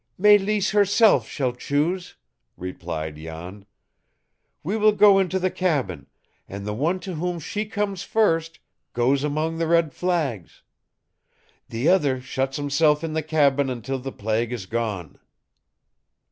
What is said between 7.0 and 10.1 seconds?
to whom she comes first goes among the red